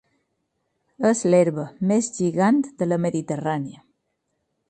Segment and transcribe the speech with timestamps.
[1.09, 3.85] És l'herba més gegant de la Mediterrània.